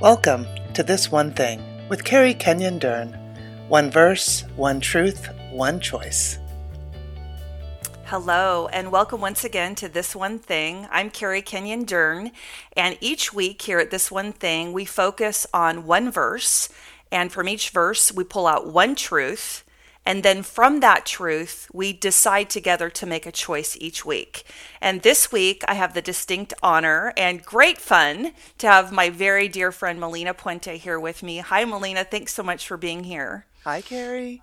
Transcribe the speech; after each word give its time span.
Welcome 0.00 0.46
to 0.74 0.84
This 0.84 1.10
One 1.10 1.32
Thing 1.32 1.60
with 1.88 2.04
Carrie 2.04 2.32
Kenyon 2.32 2.78
Dern. 2.78 3.18
One 3.66 3.90
verse, 3.90 4.44
one 4.54 4.78
truth, 4.78 5.28
one 5.50 5.80
choice. 5.80 6.38
Hello, 8.04 8.68
and 8.68 8.92
welcome 8.92 9.20
once 9.20 9.42
again 9.42 9.74
to 9.74 9.88
This 9.88 10.14
One 10.14 10.38
Thing. 10.38 10.86
I'm 10.92 11.10
Carrie 11.10 11.42
Kenyon 11.42 11.82
Dern, 11.82 12.30
and 12.76 12.96
each 13.00 13.32
week 13.32 13.60
here 13.60 13.80
at 13.80 13.90
This 13.90 14.08
One 14.08 14.32
Thing, 14.32 14.72
we 14.72 14.84
focus 14.84 15.48
on 15.52 15.84
one 15.84 16.12
verse, 16.12 16.68
and 17.10 17.32
from 17.32 17.48
each 17.48 17.70
verse, 17.70 18.12
we 18.12 18.22
pull 18.22 18.46
out 18.46 18.68
one 18.68 18.94
truth 18.94 19.64
and 20.08 20.22
then 20.22 20.42
from 20.42 20.80
that 20.80 21.04
truth, 21.04 21.68
we 21.70 21.92
decide 21.92 22.48
together 22.48 22.88
to 22.88 23.04
make 23.04 23.26
a 23.26 23.30
choice 23.30 23.76
each 23.78 24.06
week. 24.06 24.44
And 24.80 25.02
this 25.02 25.30
week, 25.30 25.62
I 25.68 25.74
have 25.74 25.92
the 25.92 26.00
distinct 26.00 26.54
honor 26.62 27.12
and 27.14 27.44
great 27.44 27.76
fun 27.76 28.32
to 28.56 28.66
have 28.66 28.90
my 28.90 29.10
very 29.10 29.48
dear 29.48 29.70
friend 29.70 30.00
Melina 30.00 30.32
Puente 30.32 30.78
here 30.78 30.98
with 30.98 31.22
me. 31.22 31.40
Hi, 31.40 31.62
Melina. 31.66 32.04
Thanks 32.04 32.32
so 32.32 32.42
much 32.42 32.66
for 32.66 32.78
being 32.78 33.04
here. 33.04 33.44
Hi, 33.64 33.82
Carrie. 33.82 34.40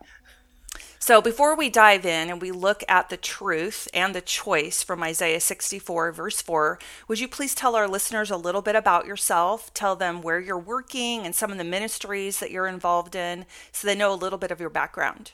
So, 1.00 1.20
before 1.20 1.56
we 1.56 1.72
dive 1.72 2.06
in 2.06 2.30
and 2.30 2.40
we 2.40 2.52
look 2.52 2.84
at 2.88 3.10
the 3.10 3.18
truth 3.18 3.88
and 3.92 4.14
the 4.14 4.22
choice 4.22 4.84
from 4.84 5.02
Isaiah 5.02 5.40
64, 5.40 6.12
verse 6.12 6.44
4, 6.44 6.78
would 7.08 7.20
you 7.20 7.28
please 7.28 7.56
tell 7.56 7.76
our 7.76 7.88
listeners 7.88 8.30
a 8.30 8.38
little 8.38 8.62
bit 8.62 8.76
about 8.76 9.08
yourself? 9.08 9.74
Tell 9.74 9.96
them 9.96 10.22
where 10.22 10.40
you're 10.40 10.60
working 10.60 11.26
and 11.26 11.34
some 11.34 11.52
of 11.52 11.58
the 11.58 11.64
ministries 11.64 12.40
that 12.40 12.52
you're 12.52 12.68
involved 12.68 13.16
in 13.16 13.48
so 13.72 13.88
they 13.88 13.96
know 13.96 14.14
a 14.14 14.16
little 14.16 14.38
bit 14.38 14.52
of 14.52 14.60
your 14.60 14.70
background. 14.70 15.32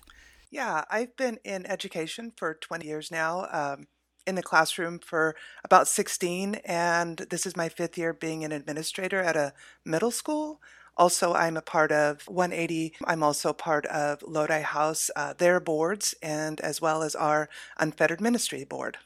Yeah, 0.51 0.83
I've 0.89 1.15
been 1.15 1.39
in 1.43 1.65
education 1.65 2.31
for 2.35 2.53
20 2.53 2.85
years 2.85 3.09
now, 3.09 3.47
um, 3.51 3.87
in 4.27 4.35
the 4.35 4.43
classroom 4.43 4.99
for 4.99 5.35
about 5.63 5.87
16, 5.87 6.55
and 6.65 7.17
this 7.17 7.45
is 7.47 7.55
my 7.57 7.69
fifth 7.69 7.97
year 7.97 8.13
being 8.13 8.43
an 8.43 8.51
administrator 8.51 9.21
at 9.21 9.35
a 9.35 9.53
middle 9.85 10.11
school. 10.11 10.61
Also, 10.97 11.33
I'm 11.33 11.57
a 11.57 11.61
part 11.61 11.91
of 11.91 12.27
180. 12.27 12.93
I'm 13.05 13.23
also 13.23 13.53
part 13.53 13.85
of 13.87 14.21
Lodi 14.23 14.61
House, 14.61 15.09
uh, 15.15 15.33
their 15.33 15.59
boards, 15.59 16.13
and 16.21 16.59
as 16.61 16.81
well 16.81 17.01
as 17.01 17.15
our 17.15 17.49
Unfettered 17.77 18.21
Ministry 18.21 18.65
board. 18.65 18.97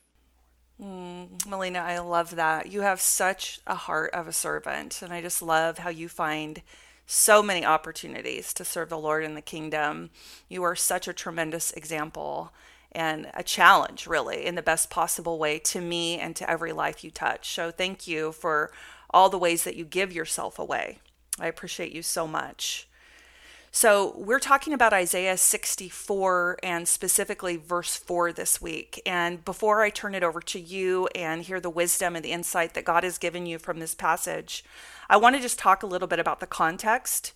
Mm, 0.82 1.46
Melina, 1.48 1.80
I 1.80 2.00
love 2.00 2.36
that. 2.36 2.72
You 2.72 2.82
have 2.82 3.00
such 3.00 3.60
a 3.66 3.76
heart 3.76 4.14
of 4.14 4.28
a 4.28 4.34
servant, 4.34 5.02
and 5.02 5.14
I 5.14 5.22
just 5.22 5.42
love 5.42 5.78
how 5.78 5.90
you 5.90 6.10
find 6.10 6.62
so 7.06 7.44
many 7.44 7.66
opportunities 7.66 8.54
to 8.54 8.66
serve 8.66 8.90
the 8.90 8.98
Lord 8.98 9.24
in 9.24 9.36
the 9.36 9.42
kingdom. 9.42 10.10
You 10.50 10.64
are 10.64 10.76
such 10.76 11.08
a 11.08 11.14
tremendous 11.14 11.72
example 11.72 12.52
and 12.92 13.30
a 13.34 13.44
challenge, 13.44 14.08
really, 14.08 14.46
in 14.46 14.56
the 14.56 14.62
best 14.62 14.90
possible 14.90 15.38
way 15.38 15.60
to 15.60 15.82
me 15.82 16.18
and 16.18 16.36
to 16.38 16.50
every 16.50 16.72
life 16.72 17.04
you 17.04 17.12
touch. 17.12 17.54
So, 17.54 17.70
thank 17.70 18.08
you 18.08 18.32
for 18.32 18.72
all 19.10 19.30
the 19.30 19.38
ways 19.38 19.64
that 19.66 19.76
you 19.76 19.86
give 19.86 20.14
yourself 20.14 20.58
away. 20.58 21.00
I 21.40 21.48
appreciate 21.48 21.92
you 21.92 22.02
so 22.02 22.26
much. 22.26 22.88
So, 23.78 24.14
we're 24.16 24.40
talking 24.40 24.72
about 24.72 24.94
Isaiah 24.94 25.36
64 25.36 26.60
and 26.64 26.88
specifically 26.88 27.58
verse 27.58 27.98
4 27.98 28.32
this 28.32 28.62
week. 28.62 29.02
And 29.06 29.44
before 29.44 29.82
I 29.82 29.90
turn 29.90 30.16
it 30.16 30.24
over 30.24 30.40
to 30.40 30.58
you 30.62 31.10
and 31.14 31.42
hear 31.42 31.60
the 31.60 31.70
wisdom 31.70 32.16
and 32.16 32.24
the 32.24 32.32
insight 32.32 32.74
that 32.74 32.86
God 32.86 33.04
has 33.04 33.18
given 33.18 33.46
you 33.46 33.60
from 33.60 33.80
this 33.80 33.94
passage, 33.94 34.64
I 35.10 35.18
want 35.18 35.36
to 35.36 35.42
just 35.42 35.60
talk 35.60 35.84
a 35.84 35.88
little 35.88 36.08
bit 36.08 36.20
about 36.20 36.40
the 36.40 36.48
context. 36.48 37.34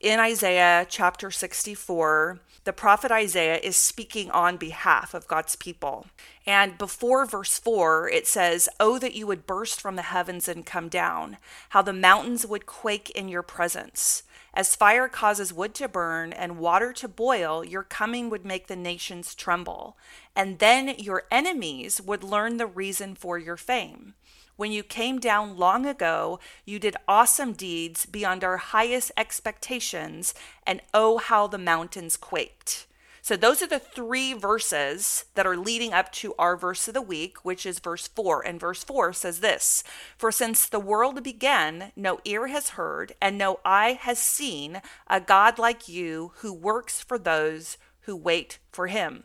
In 0.00 0.18
Isaiah 0.18 0.86
chapter 0.88 1.30
64, 1.30 2.40
the 2.68 2.72
prophet 2.74 3.10
Isaiah 3.10 3.56
is 3.56 3.78
speaking 3.78 4.30
on 4.30 4.58
behalf 4.58 5.14
of 5.14 5.26
God's 5.26 5.56
people. 5.56 6.04
And 6.44 6.76
before 6.76 7.24
verse 7.24 7.58
4, 7.58 8.10
it 8.10 8.26
says, 8.26 8.68
Oh, 8.78 8.98
that 8.98 9.14
you 9.14 9.26
would 9.26 9.46
burst 9.46 9.80
from 9.80 9.96
the 9.96 10.02
heavens 10.02 10.48
and 10.48 10.66
come 10.66 10.90
down, 10.90 11.38
how 11.70 11.80
the 11.80 11.94
mountains 11.94 12.44
would 12.44 12.66
quake 12.66 13.08
in 13.08 13.26
your 13.26 13.42
presence. 13.42 14.22
As 14.52 14.76
fire 14.76 15.08
causes 15.08 15.50
wood 15.50 15.72
to 15.76 15.88
burn 15.88 16.34
and 16.34 16.58
water 16.58 16.92
to 16.92 17.08
boil, 17.08 17.64
your 17.64 17.84
coming 17.84 18.28
would 18.28 18.44
make 18.44 18.66
the 18.66 18.76
nations 18.76 19.34
tremble. 19.34 19.96
And 20.36 20.58
then 20.58 20.94
your 20.98 21.22
enemies 21.30 22.02
would 22.02 22.22
learn 22.22 22.58
the 22.58 22.66
reason 22.66 23.14
for 23.14 23.38
your 23.38 23.56
fame. 23.56 24.12
When 24.58 24.72
you 24.72 24.82
came 24.82 25.20
down 25.20 25.56
long 25.56 25.86
ago, 25.86 26.40
you 26.64 26.80
did 26.80 26.96
awesome 27.06 27.52
deeds 27.52 28.06
beyond 28.06 28.42
our 28.42 28.56
highest 28.56 29.12
expectations, 29.16 30.34
and 30.66 30.80
oh, 30.92 31.18
how 31.18 31.46
the 31.46 31.58
mountains 31.58 32.16
quaked. 32.16 32.88
So, 33.22 33.36
those 33.36 33.62
are 33.62 33.68
the 33.68 33.78
three 33.78 34.32
verses 34.32 35.26
that 35.36 35.46
are 35.46 35.56
leading 35.56 35.92
up 35.92 36.10
to 36.14 36.34
our 36.40 36.56
verse 36.56 36.88
of 36.88 36.94
the 36.94 37.00
week, 37.00 37.44
which 37.44 37.64
is 37.64 37.78
verse 37.78 38.08
4. 38.08 38.44
And 38.44 38.58
verse 38.58 38.82
4 38.82 39.12
says 39.12 39.38
this 39.38 39.84
For 40.16 40.32
since 40.32 40.68
the 40.68 40.80
world 40.80 41.22
began, 41.22 41.92
no 41.94 42.18
ear 42.24 42.48
has 42.48 42.70
heard, 42.70 43.14
and 43.22 43.38
no 43.38 43.60
eye 43.64 43.96
has 44.00 44.18
seen 44.18 44.82
a 45.06 45.20
God 45.20 45.60
like 45.60 45.88
you 45.88 46.32
who 46.38 46.52
works 46.52 47.00
for 47.00 47.16
those 47.16 47.78
who 48.00 48.16
wait 48.16 48.58
for 48.72 48.88
him. 48.88 49.22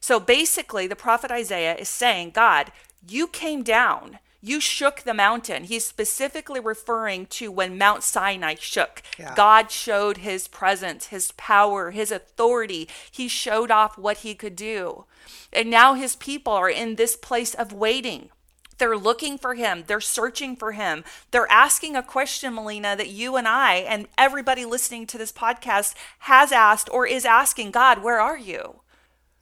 So, 0.00 0.18
basically, 0.18 0.88
the 0.88 0.96
prophet 0.96 1.30
Isaiah 1.30 1.76
is 1.76 1.88
saying, 1.88 2.30
God, 2.30 2.72
you 3.06 3.28
came 3.28 3.62
down 3.62 4.18
you 4.42 4.60
shook 4.60 5.02
the 5.02 5.14
mountain. 5.14 5.64
He's 5.64 5.84
specifically 5.84 6.58
referring 6.58 7.26
to 7.26 7.52
when 7.52 7.78
Mount 7.78 8.02
Sinai 8.02 8.56
shook. 8.58 9.02
Yeah. 9.18 9.34
God 9.36 9.70
showed 9.70 10.18
his 10.18 10.48
presence, 10.48 11.06
his 11.06 11.32
power, 11.32 11.92
his 11.92 12.10
authority. 12.10 12.88
He 13.10 13.28
showed 13.28 13.70
off 13.70 13.96
what 13.96 14.18
he 14.18 14.34
could 14.34 14.56
do. 14.56 15.04
And 15.52 15.70
now 15.70 15.94
his 15.94 16.16
people 16.16 16.52
are 16.52 16.68
in 16.68 16.96
this 16.96 17.16
place 17.16 17.54
of 17.54 17.72
waiting. 17.72 18.30
They're 18.78 18.96
looking 18.96 19.38
for 19.38 19.54
him. 19.54 19.84
They're 19.86 20.00
searching 20.00 20.56
for 20.56 20.72
him. 20.72 21.04
They're 21.30 21.50
asking 21.50 21.94
a 21.94 22.02
question, 22.02 22.54
Melina, 22.54 22.96
that 22.96 23.10
you 23.10 23.36
and 23.36 23.46
I 23.46 23.76
and 23.76 24.08
everybody 24.18 24.64
listening 24.64 25.06
to 25.08 25.18
this 25.18 25.30
podcast 25.30 25.94
has 26.20 26.50
asked 26.50 26.88
or 26.90 27.06
is 27.06 27.24
asking 27.24 27.70
God, 27.70 28.02
where 28.02 28.18
are 28.18 28.38
you? 28.38 28.80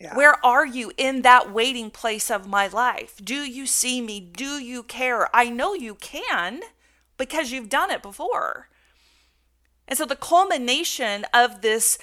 Yeah. 0.00 0.16
Where 0.16 0.44
are 0.44 0.64
you 0.64 0.92
in 0.96 1.22
that 1.22 1.52
waiting 1.52 1.90
place 1.90 2.30
of 2.30 2.48
my 2.48 2.68
life? 2.68 3.20
Do 3.22 3.34
you 3.34 3.66
see 3.66 4.00
me? 4.00 4.18
Do 4.18 4.58
you 4.58 4.82
care? 4.82 5.28
I 5.36 5.50
know 5.50 5.74
you 5.74 5.94
can 5.94 6.60
because 7.18 7.52
you've 7.52 7.68
done 7.68 7.90
it 7.90 8.00
before. 8.00 8.68
And 9.86 9.98
so 9.98 10.06
the 10.06 10.16
culmination 10.16 11.26
of 11.34 11.60
this 11.60 11.98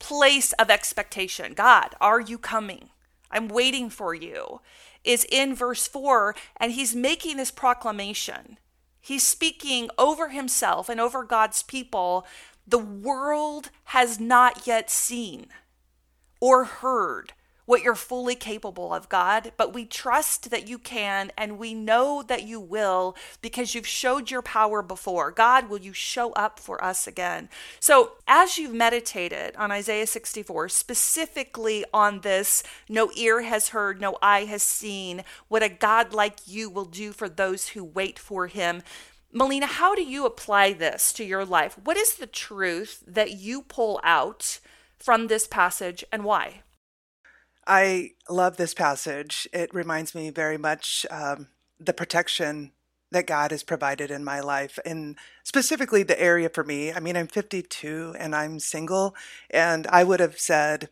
place 0.00 0.52
of 0.54 0.70
expectation 0.70 1.54
God, 1.54 1.94
are 2.00 2.20
you 2.20 2.36
coming? 2.36 2.88
I'm 3.30 3.48
waiting 3.48 3.90
for 3.90 4.12
you 4.12 4.60
is 5.04 5.24
in 5.30 5.54
verse 5.54 5.86
4, 5.86 6.34
and 6.56 6.72
he's 6.72 6.96
making 6.96 7.36
this 7.36 7.52
proclamation. 7.52 8.58
He's 9.00 9.22
speaking 9.22 9.88
over 9.96 10.30
himself 10.30 10.88
and 10.88 11.00
over 11.00 11.22
God's 11.22 11.62
people. 11.62 12.26
The 12.66 12.78
world 12.78 13.70
has 13.84 14.18
not 14.18 14.66
yet 14.66 14.90
seen 14.90 15.46
or 16.40 16.64
heard 16.64 17.32
what 17.66 17.82
you're 17.82 17.96
fully 17.96 18.36
capable 18.36 18.94
of, 18.94 19.08
God, 19.08 19.52
but 19.56 19.74
we 19.74 19.84
trust 19.84 20.50
that 20.50 20.68
you 20.68 20.78
can 20.78 21.32
and 21.36 21.58
we 21.58 21.74
know 21.74 22.22
that 22.22 22.44
you 22.44 22.60
will 22.60 23.16
because 23.42 23.74
you've 23.74 23.86
showed 23.86 24.30
your 24.30 24.40
power 24.40 24.82
before. 24.82 25.32
God, 25.32 25.68
will 25.68 25.80
you 25.80 25.92
show 25.92 26.32
up 26.32 26.58
for 26.58 26.82
us 26.82 27.06
again? 27.06 27.48
So, 27.80 28.12
as 28.26 28.56
you've 28.56 28.72
meditated 28.72 29.56
on 29.56 29.72
Isaiah 29.72 30.06
64, 30.06 30.68
specifically 30.68 31.84
on 31.92 32.20
this, 32.20 32.62
no 32.88 33.10
ear 33.16 33.42
has 33.42 33.70
heard, 33.70 34.00
no 34.00 34.16
eye 34.22 34.44
has 34.44 34.62
seen 34.62 35.24
what 35.48 35.64
a 35.64 35.68
God 35.68 36.14
like 36.14 36.38
you 36.46 36.70
will 36.70 36.84
do 36.84 37.12
for 37.12 37.28
those 37.28 37.70
who 37.70 37.84
wait 37.84 38.18
for 38.18 38.46
him. 38.46 38.82
Melina, 39.32 39.66
how 39.66 39.94
do 39.94 40.02
you 40.02 40.24
apply 40.24 40.72
this 40.72 41.12
to 41.14 41.24
your 41.24 41.44
life? 41.44 41.76
What 41.82 41.96
is 41.96 42.14
the 42.14 42.28
truth 42.28 43.02
that 43.06 43.32
you 43.32 43.62
pull 43.62 44.00
out 44.04 44.60
from 44.98 45.26
this 45.26 45.46
passage 45.46 46.04
and 46.12 46.24
why? 46.24 46.62
I 47.66 48.12
love 48.28 48.56
this 48.56 48.74
passage. 48.74 49.48
It 49.52 49.74
reminds 49.74 50.14
me 50.14 50.30
very 50.30 50.58
much 50.58 51.04
um, 51.10 51.48
the 51.80 51.92
protection 51.92 52.72
that 53.10 53.26
God 53.26 53.50
has 53.50 53.62
provided 53.62 54.10
in 54.10 54.24
my 54.24 54.40
life, 54.40 54.78
and 54.84 55.16
specifically 55.44 56.02
the 56.02 56.20
area 56.20 56.48
for 56.48 56.64
me. 56.64 56.92
I 56.92 57.00
mean, 57.00 57.16
I'm 57.16 57.28
52 57.28 58.14
and 58.18 58.34
I'm 58.34 58.58
single, 58.58 59.14
and 59.50 59.86
I 59.88 60.04
would 60.04 60.20
have 60.20 60.38
said, 60.38 60.88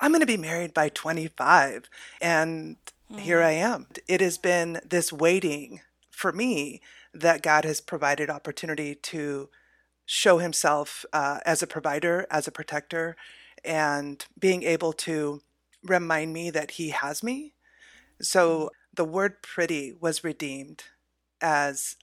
I'm 0.00 0.10
going 0.10 0.20
to 0.20 0.26
be 0.26 0.36
married 0.36 0.74
by 0.74 0.88
25. 0.88 1.88
And 2.20 2.76
mm. 3.10 3.20
here 3.20 3.42
I 3.42 3.52
am. 3.52 3.86
It 4.08 4.20
has 4.20 4.38
been 4.38 4.80
this 4.88 5.12
waiting 5.12 5.80
for 6.10 6.32
me 6.32 6.80
that 7.12 7.42
God 7.42 7.64
has 7.64 7.80
provided 7.80 8.30
opportunity 8.30 8.94
to 8.94 9.48
show 10.06 10.38
himself 10.38 11.04
uh, 11.12 11.38
as 11.44 11.62
a 11.62 11.66
provider, 11.66 12.26
as 12.30 12.46
a 12.46 12.52
protector, 12.52 13.16
and 13.64 14.26
being 14.38 14.62
able 14.62 14.92
to 14.92 15.40
remind 15.82 16.32
me 16.32 16.50
that 16.50 16.72
He 16.72 16.90
has 16.90 17.22
me. 17.22 17.54
So 18.20 18.56
mm-hmm. 18.56 18.68
the 18.94 19.04
word 19.04 19.42
pretty 19.42 19.92
was 19.92 20.24
redeemed 20.24 20.84
as 21.40 21.96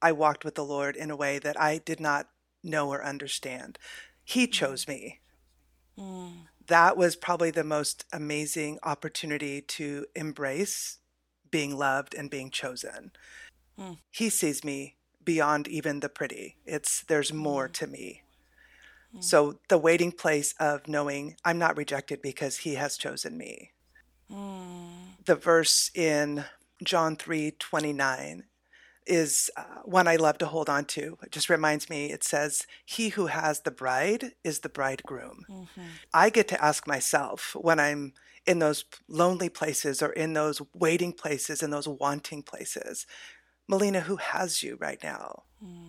I 0.00 0.12
walked 0.12 0.44
with 0.44 0.54
the 0.54 0.64
Lord 0.64 0.96
in 0.96 1.10
a 1.10 1.16
way 1.16 1.38
that 1.38 1.60
I 1.60 1.78
did 1.78 2.00
not 2.00 2.28
know 2.62 2.88
or 2.88 3.04
understand. 3.04 3.78
He 4.24 4.44
mm-hmm. 4.44 4.52
chose 4.52 4.88
me. 4.88 5.20
Mm. 5.98 6.46
That 6.66 6.96
was 6.96 7.16
probably 7.16 7.50
the 7.50 7.64
most 7.64 8.04
amazing 8.12 8.78
opportunity 8.82 9.62
to 9.62 10.06
embrace 10.14 10.98
being 11.50 11.76
loved 11.76 12.14
and 12.14 12.30
being 12.30 12.50
chosen. 12.50 13.10
Mm. 13.78 13.98
He 14.10 14.28
sees 14.28 14.62
me 14.62 14.96
beyond 15.28 15.68
even 15.68 16.00
the 16.00 16.08
pretty. 16.08 16.56
It's 16.64 17.02
there's 17.02 17.34
more 17.34 17.68
mm. 17.68 17.72
to 17.74 17.86
me. 17.86 18.22
Mm. 19.14 19.22
So 19.22 19.58
the 19.68 19.76
waiting 19.76 20.10
place 20.10 20.54
of 20.58 20.88
knowing 20.88 21.36
I'm 21.44 21.58
not 21.58 21.76
rejected 21.76 22.22
because 22.22 22.56
he 22.64 22.76
has 22.76 22.96
chosen 22.96 23.36
me. 23.36 23.72
Mm. 24.32 25.26
The 25.26 25.34
verse 25.34 25.90
in 25.94 26.46
John 26.82 27.14
3:29 27.14 28.44
is 29.06 29.50
uh, 29.54 29.82
one 29.84 30.08
I 30.08 30.16
love 30.16 30.38
to 30.38 30.46
hold 30.46 30.70
on 30.70 30.86
to. 30.96 31.18
It 31.22 31.30
just 31.30 31.50
reminds 31.50 31.90
me 31.90 32.10
it 32.10 32.24
says 32.24 32.66
he 32.86 33.10
who 33.10 33.26
has 33.26 33.60
the 33.60 33.70
bride 33.70 34.32
is 34.42 34.60
the 34.60 34.70
bridegroom. 34.70 35.44
Mm-hmm. 35.50 35.88
I 36.14 36.30
get 36.30 36.48
to 36.48 36.64
ask 36.64 36.86
myself 36.86 37.54
when 37.54 37.78
I'm 37.78 38.14
in 38.46 38.60
those 38.60 38.86
lonely 39.08 39.50
places 39.50 40.02
or 40.02 40.12
in 40.12 40.32
those 40.32 40.62
waiting 40.72 41.12
places 41.12 41.62
in 41.62 41.70
those 41.70 41.86
wanting 41.86 42.42
places, 42.42 43.06
Melina, 43.68 44.00
who 44.00 44.16
has 44.16 44.62
you 44.62 44.76
right 44.80 45.02
now? 45.02 45.42
Hmm. 45.62 45.88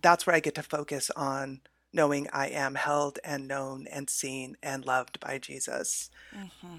That's 0.00 0.26
where 0.26 0.34
I 0.34 0.40
get 0.40 0.54
to 0.54 0.62
focus 0.62 1.10
on 1.14 1.60
knowing 1.92 2.28
I 2.32 2.48
am 2.48 2.74
held 2.74 3.18
and 3.24 3.48
known 3.48 3.86
and 3.90 4.08
seen 4.08 4.56
and 4.62 4.84
loved 4.84 5.20
by 5.20 5.38
Jesus. 5.38 6.10
Mm-hmm. 6.36 6.76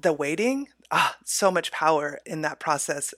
The 0.00 0.12
waiting, 0.12 0.68
ah, 0.90 1.16
so 1.24 1.50
much 1.50 1.72
power 1.72 2.20
in 2.24 2.42
that 2.42 2.60
process. 2.60 3.12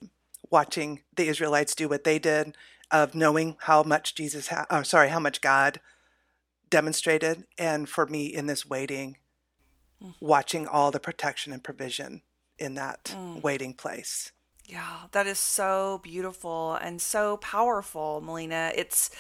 Watching 0.51 1.01
the 1.15 1.29
Israelites 1.29 1.75
do 1.75 1.89
what 1.89 2.05
they 2.05 2.19
did, 2.19 2.57
of 2.91 3.15
knowing 3.15 3.57
how 3.61 3.83
much 3.83 4.15
Jesus, 4.15 4.49
ha- 4.49 4.67
oh, 4.71 4.83
sorry, 4.83 5.09
how 5.09 5.21
much 5.21 5.41
God 5.41 5.81
demonstrated, 6.69 7.45
and 7.59 7.89
for 7.89 8.07
me 8.07 8.27
in 8.27 8.47
this 8.47 8.67
waiting, 8.67 9.17
mm. 10.03 10.15
watching 10.21 10.67
all 10.67 10.91
the 10.91 11.01
protection 11.01 11.53
and 11.53 11.65
provision 11.65 12.23
in 12.59 12.75
that 12.75 13.15
mm. 13.17 13.43
waiting 13.43 13.73
place. 13.73 14.33
Yeah, 14.73 15.01
that 15.11 15.27
is 15.27 15.39
so 15.39 16.01
beautiful 16.03 16.77
and 16.77 16.99
so 16.99 17.37
powerful, 17.37 18.23
Melina. 18.25 18.73
It's 18.75 19.11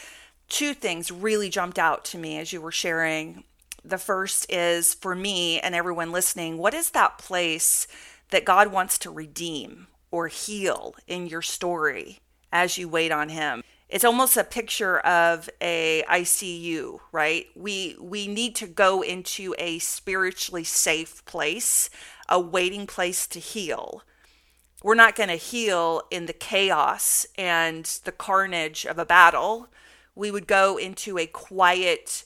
two 0.48 0.72
things 0.72 1.12
really 1.12 1.50
jumped 1.50 1.78
out 1.78 2.06
to 2.06 2.16
me 2.16 2.38
as 2.38 2.54
you 2.54 2.62
were 2.62 2.72
sharing. 2.72 3.44
The 3.84 3.98
first 3.98 4.50
is 4.50 4.94
for 4.94 5.14
me 5.14 5.60
and 5.60 5.74
everyone 5.74 6.10
listening, 6.10 6.56
what 6.56 6.72
is 6.72 6.92
that 6.92 7.18
place 7.18 7.86
that 8.30 8.46
God 8.46 8.72
wants 8.72 8.96
to 9.00 9.10
redeem 9.10 9.88
or 10.10 10.28
heal 10.28 10.94
in 11.06 11.26
your 11.26 11.42
story 11.42 12.20
as 12.50 12.78
you 12.78 12.88
wait 12.88 13.12
on 13.12 13.28
him? 13.28 13.62
It's 13.90 14.06
almost 14.06 14.38
a 14.38 14.44
picture 14.44 15.00
of 15.00 15.50
a 15.60 16.02
ICU, 16.08 16.98
right? 17.12 17.44
We 17.54 17.96
we 18.00 18.26
need 18.26 18.56
to 18.56 18.66
go 18.66 19.02
into 19.02 19.54
a 19.58 19.80
spiritually 19.80 20.64
safe 20.64 21.22
place, 21.26 21.90
a 22.26 22.40
waiting 22.40 22.86
place 22.86 23.26
to 23.26 23.38
heal 23.38 24.02
we're 24.82 24.94
not 24.94 25.14
going 25.14 25.28
to 25.28 25.36
heal 25.36 26.02
in 26.10 26.26
the 26.26 26.32
chaos 26.32 27.26
and 27.38 27.84
the 28.04 28.12
carnage 28.12 28.84
of 28.84 28.98
a 28.98 29.06
battle. 29.06 29.68
We 30.14 30.30
would 30.30 30.46
go 30.46 30.76
into 30.76 31.18
a 31.18 31.26
quiet 31.26 32.24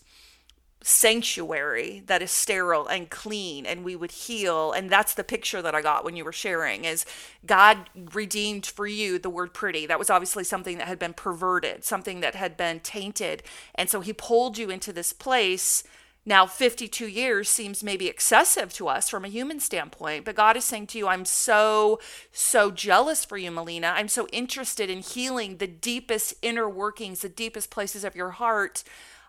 sanctuary 0.82 2.02
that 2.06 2.22
is 2.22 2.30
sterile 2.30 2.86
and 2.86 3.10
clean 3.10 3.66
and 3.66 3.84
we 3.84 3.96
would 3.96 4.12
heal. 4.12 4.70
And 4.70 4.88
that's 4.88 5.14
the 5.14 5.24
picture 5.24 5.60
that 5.60 5.74
I 5.74 5.82
got 5.82 6.04
when 6.04 6.14
you 6.14 6.24
were 6.24 6.32
sharing 6.32 6.84
is 6.84 7.04
God 7.44 7.90
redeemed 8.14 8.66
for 8.66 8.86
you 8.86 9.18
the 9.18 9.30
word 9.30 9.52
pretty. 9.52 9.86
That 9.86 9.98
was 9.98 10.10
obviously 10.10 10.44
something 10.44 10.78
that 10.78 10.86
had 10.86 10.98
been 10.98 11.12
perverted 11.12 11.84
something 11.84 12.20
that 12.20 12.36
had 12.36 12.56
been 12.56 12.80
tainted. 12.80 13.42
And 13.74 13.90
so 13.90 14.00
he 14.00 14.12
pulled 14.12 14.58
you 14.58 14.70
into 14.70 14.92
this 14.92 15.12
place 15.12 15.82
now, 16.28 16.44
52 16.44 17.06
years 17.06 17.48
seems 17.48 17.84
maybe 17.84 18.08
excessive 18.08 18.72
to 18.74 18.88
us 18.88 19.08
from 19.08 19.24
a 19.24 19.28
human 19.28 19.60
standpoint, 19.60 20.24
but 20.24 20.34
God 20.34 20.56
is 20.56 20.64
saying 20.64 20.88
to 20.88 20.98
you, 20.98 21.06
I'm 21.06 21.24
so, 21.24 22.00
so 22.32 22.72
jealous 22.72 23.24
for 23.24 23.38
you, 23.38 23.52
Melina. 23.52 23.94
I'm 23.94 24.08
so 24.08 24.26
interested 24.32 24.90
in 24.90 24.98
healing 24.98 25.58
the 25.58 25.68
deepest 25.68 26.34
inner 26.42 26.68
workings, 26.68 27.20
the 27.20 27.28
deepest 27.28 27.70
places 27.70 28.02
of 28.02 28.16
your 28.16 28.30
heart. 28.30 28.82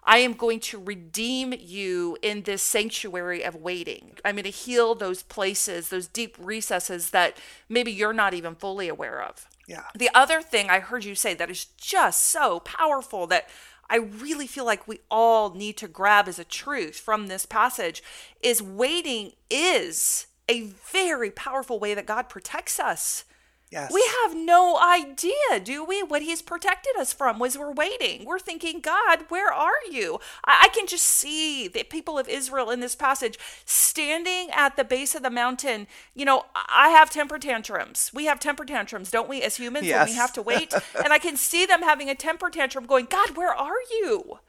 I 0.04 0.20
am 0.20 0.34
going 0.34 0.60
to 0.62 0.82
redeem 0.82 1.54
you 1.60 2.18
in 2.24 2.44
this 2.44 2.64
sanctuary 2.64 3.44
of 3.44 3.56
waiting. 3.56 4.18
I'm 4.26 4.36
going 4.36 4.46
to 4.46 4.50
heal 4.50 4.96
those 4.96 5.22
places, 5.22 5.90
those 5.90 6.08
deep 6.08 6.36
recesses 6.40 7.12
that 7.12 7.38
maybe 7.70 7.92
you're 7.92 8.14
not 8.14 8.34
even 8.34 8.56
fully 8.56 8.88
aware 8.88 9.22
of. 9.22 9.48
Yeah. 9.68 9.84
The 9.94 10.10
other 10.16 10.42
thing 10.42 10.70
I 10.70 10.80
heard 10.80 11.04
you 11.04 11.14
say 11.14 11.34
that 11.36 11.52
is 11.52 11.66
just 11.66 12.24
so 12.24 12.62
powerful 12.62 13.28
that 13.28 13.50
I 13.90 13.98
really 13.98 14.48
feel 14.48 14.66
like 14.66 14.88
we 14.88 15.00
all 15.10 15.54
need 15.54 15.78
to 15.78 15.88
grab 15.88 16.28
as 16.28 16.40
a 16.40 16.44
truth 16.44 17.00
from 17.00 17.28
this 17.28 17.46
passage 17.46 18.04
is 18.42 18.62
waiting 18.62 19.34
is 19.50 20.28
a 20.50 20.62
very 20.92 21.32
powerful 21.32 21.80
way 21.80 21.94
that 21.94 22.06
God 22.06 22.30
protects 22.30 22.80
us. 22.80 23.24
Yes. 23.70 23.92
We 23.92 24.10
have 24.24 24.36
no 24.36 24.80
idea, 24.80 25.60
do 25.62 25.84
we, 25.84 26.02
what 26.02 26.22
he's 26.22 26.42
protected 26.42 26.96
us 26.98 27.12
from 27.12 27.38
was 27.38 27.58
we're 27.58 27.74
waiting. 27.74 28.24
We're 28.24 28.40
thinking, 28.40 28.80
God, 28.80 29.26
where 29.28 29.52
are 29.52 29.84
you? 29.92 30.20
I, 30.46 30.66
I 30.66 30.68
can 30.70 30.88
just 30.88 31.04
see 31.04 31.68
the 31.68 31.84
people 31.84 32.18
of 32.18 32.30
Israel 32.30 32.70
in 32.70 32.80
this 32.80 32.96
passage 32.96 33.38
standing 33.66 34.50
at 34.52 34.78
the 34.78 34.86
base 34.86 35.16
of 35.16 35.24
the 35.24 35.30
mountain. 35.30 35.88
You 36.16 36.24
know, 36.24 36.46
I 36.56 36.90
have 36.90 37.10
temper 37.10 37.40
tantrums. 37.40 38.10
We 38.14 38.26
have 38.26 38.40
temper 38.40 38.64
tantrums, 38.64 39.12
don't 39.12 39.28
we, 39.28 39.42
as 39.42 39.58
humans, 39.58 39.86
when 39.86 40.06
we 40.06 40.14
have 40.16 40.32
to 40.34 40.42
wait? 40.42 40.74
and 41.04 41.12
I 41.12 41.20
can 41.20 41.36
see 41.36 41.66
them 41.66 41.82
having 41.82 42.10
a 42.10 42.16
temper 42.16 42.50
tantrum 42.50 42.86
going, 42.86 43.06
God, 43.06 43.36
where 43.36 43.54
are 43.54 43.82
you? 43.92 44.40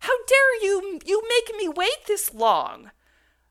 How 0.00 0.16
dare 0.26 0.62
you 0.62 1.00
you 1.04 1.22
make 1.28 1.56
me 1.56 1.68
wait 1.68 2.06
this 2.06 2.32
long? 2.34 2.90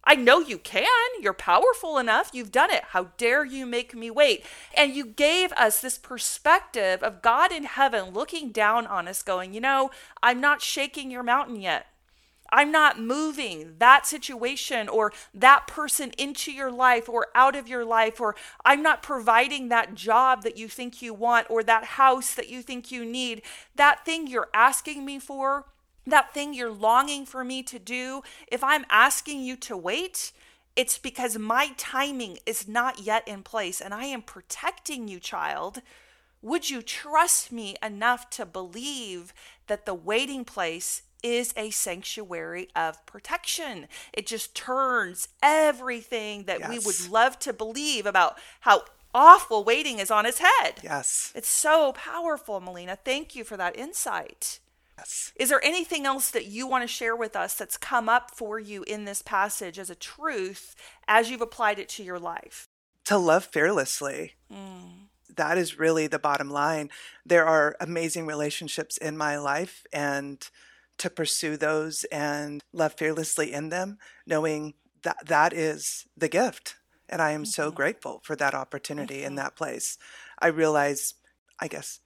I 0.08 0.16
know 0.16 0.40
you 0.40 0.58
can. 0.58 0.88
You're 1.20 1.34
powerful 1.34 1.98
enough. 1.98 2.32
You've 2.34 2.52
done 2.52 2.72
it. 2.72 2.86
How 2.92 3.10
dare 3.18 3.44
you 3.44 3.66
make 3.66 3.94
me 3.94 4.10
wait? 4.10 4.46
And 4.76 4.96
you 4.96 5.06
gave 5.06 5.52
us 5.52 5.82
this 5.82 5.98
perspective 5.98 7.04
of 7.04 7.22
God 7.22 7.52
in 7.52 7.66
heaven 7.66 8.14
looking 8.14 8.54
down 8.54 8.88
on 8.88 9.10
us, 9.10 9.22
going, 9.22 9.54
You 9.54 9.60
know, 9.60 9.92
I'm 10.24 10.40
not 10.40 10.62
shaking 10.62 11.12
your 11.12 11.24
mountain 11.24 11.60
yet. 11.60 11.88
I'm 12.50 12.72
not 12.72 12.98
moving 12.98 13.74
that 13.80 14.08
situation 14.08 14.88
or 14.88 15.12
that 15.34 15.68
person 15.68 16.12
into 16.18 16.54
your 16.54 16.72
life 16.72 17.10
or 17.10 17.28
out 17.36 17.58
of 17.58 17.68
your 17.68 17.84
life, 17.84 18.22
or 18.22 18.38
I'm 18.64 18.82
not 18.82 19.04
providing 19.04 19.68
that 19.68 19.94
job 19.94 20.44
that 20.44 20.58
you 20.58 20.70
think 20.70 21.02
you 21.02 21.14
want 21.14 21.48
or 21.50 21.64
that 21.64 21.84
house 21.84 22.34
that 22.36 22.48
you 22.48 22.62
think 22.62 22.94
you 22.94 23.04
need. 23.04 23.42
That 23.76 24.06
thing 24.06 24.28
you're 24.28 24.48
asking 24.54 25.04
me 25.04 25.20
for, 25.20 25.66
that 26.12 26.34
thing 26.34 26.54
you're 26.54 26.72
longing 26.72 27.26
for 27.26 27.44
me 27.44 27.64
to 27.64 27.80
do, 27.80 28.22
if 28.52 28.64
I'm 28.64 28.86
asking 28.90 29.42
you 29.42 29.56
to 29.58 29.78
wait, 29.78 30.32
it's 30.76 30.98
because 30.98 31.38
my 31.38 31.72
timing 31.78 32.38
is 32.46 32.68
not 32.68 33.00
yet 33.00 33.28
in 33.28 33.44
place 33.44 33.82
and 33.82 33.94
I 33.94 34.06
am 34.06 34.22
protecting 34.22 35.08
you, 35.08 35.20
child. 35.20 35.82
Would 36.42 36.70
you 36.70 36.82
trust 36.82 37.52
me 37.52 37.76
enough 37.82 38.30
to 38.32 38.46
believe 38.46 39.34
that 39.66 39.86
the 39.86 39.96
waiting 39.96 40.46
place 40.46 41.02
is 41.24 41.54
a 41.58 41.72
sanctuary 41.72 42.70
of 42.76 43.04
protection? 43.08 43.88
It 44.14 44.28
just 44.28 44.54
turns 44.54 45.30
everything 45.42 46.44
that 46.44 46.70
we 46.70 46.78
would 46.78 47.10
love 47.10 47.40
to 47.40 47.54
believe 47.54 48.06
about 48.06 48.38
how 48.62 48.84
awful 49.16 49.64
waiting 49.64 49.98
is 49.98 50.12
on 50.12 50.28
its 50.28 50.38
head. 50.40 50.76
Yes. 50.84 51.32
It's 51.36 51.50
so 51.50 51.94
powerful, 51.94 52.60
Melina. 52.60 52.98
Thank 53.04 53.36
you 53.36 53.44
for 53.44 53.58
that 53.58 53.76
insight. 53.76 54.60
Yes. 54.98 55.32
Is 55.36 55.50
there 55.50 55.64
anything 55.64 56.06
else 56.06 56.32
that 56.32 56.48
you 56.48 56.68
want 56.68 56.84
to 56.84 56.88
share 56.88 57.16
with 57.16 57.36
us 57.36 57.54
that's 57.54 57.78
come 57.78 58.10
up 58.10 58.32
for 58.32 58.60
you 58.60 58.84
in 58.84 59.06
this 59.06 59.22
passage 59.22 59.78
as 59.78 59.90
a 59.90 59.96
truth 59.96 60.76
as 61.08 61.30
you've 61.30 61.42
applied 61.42 61.80
it 61.80 61.90
to 61.90 62.04
your 62.04 62.20
life? 62.20 62.68
To 63.06 63.18
love 63.18 63.46
fearlessly. 63.46 64.34
Mm. 64.52 65.08
That 65.36 65.58
is 65.58 65.78
really 65.78 66.08
the 66.08 66.20
bottom 66.20 66.50
line. 66.50 66.90
There 67.26 67.46
are 67.46 67.76
amazing 67.80 68.26
relationships 68.26 68.98
in 68.98 69.18
my 69.18 69.38
life, 69.38 69.86
and 69.94 70.50
to 70.98 71.10
pursue 71.10 71.58
those 71.58 72.06
and 72.06 72.64
love 72.74 72.96
fearlessly 72.98 73.54
in 73.54 73.70
them, 73.70 74.00
knowing 74.26 74.74
that 75.04 75.28
that 75.28 75.54
is 75.54 76.06
the 76.18 76.28
gift. 76.28 76.76
And 77.08 77.22
I 77.22 77.32
am 77.32 77.46
so 77.46 77.68
mm-hmm. 77.68 77.76
grateful 77.76 78.22
for 78.24 78.36
that 78.36 78.54
opportunity 78.54 79.24
in 79.24 79.30
mm-hmm. 79.30 79.36
that 79.36 79.56
place. 79.56 79.98
I 80.40 80.48
realize, 80.48 81.14
I 81.60 81.68
guess, 81.68 82.00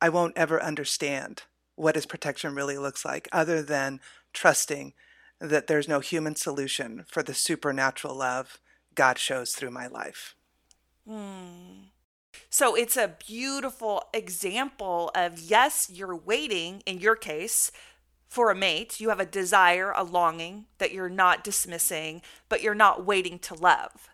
I 0.00 0.08
won't 0.08 0.36
ever 0.36 0.62
understand 0.62 1.42
what 1.78 1.94
his 1.94 2.06
protection 2.06 2.54
really 2.54 2.78
looks 2.78 3.04
like 3.04 3.28
other 3.32 3.62
than 3.62 4.00
trusting 4.32 4.92
that 5.40 5.66
there's 5.66 5.88
no 5.88 6.00
human 6.00 6.34
solution 6.34 7.04
for 7.08 7.22
the 7.22 7.34
supernatural 7.34 8.14
love 8.14 8.58
God 8.94 9.18
shows 9.18 9.52
through 9.52 9.70
my 9.70 9.86
life. 9.86 10.34
Hmm. 11.06 11.88
So 12.50 12.74
it's 12.74 12.96
a 12.96 13.14
beautiful 13.26 14.02
example 14.12 15.10
of 15.14 15.38
yes, 15.38 15.90
you're 15.92 16.16
waiting, 16.16 16.82
in 16.86 16.98
your 16.98 17.14
case, 17.14 17.70
for 18.28 18.50
a 18.50 18.54
mate. 18.54 19.00
You 19.00 19.10
have 19.10 19.20
a 19.20 19.26
desire, 19.26 19.92
a 19.92 20.02
longing 20.02 20.66
that 20.78 20.92
you're 20.92 21.08
not 21.08 21.44
dismissing, 21.44 22.22
but 22.48 22.62
you're 22.62 22.74
not 22.74 23.04
waiting 23.04 23.38
to 23.40 23.54
love. 23.54 24.08